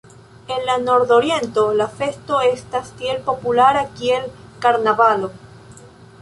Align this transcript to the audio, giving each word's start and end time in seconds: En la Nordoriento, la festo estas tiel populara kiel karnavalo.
En 0.47 0.65
la 0.67 0.77
Nordoriento, 0.85 1.65
la 1.81 1.87
festo 1.99 2.39
estas 2.53 2.89
tiel 3.03 3.21
populara 3.29 3.85
kiel 4.01 4.27
karnavalo. 4.65 5.31